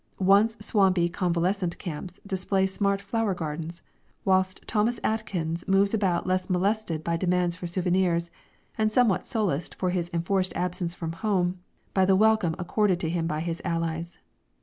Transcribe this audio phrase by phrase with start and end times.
[0.17, 3.83] Once swampy convalescent camps display smart flower gardens,
[4.25, 8.31] whilst Thomas Atkins moves about less molested by demands for souvenirs,
[8.79, 11.59] and somewhat solaced for his enforced absence from home
[11.93, 14.17] by the welcome accorded to him by his Allies.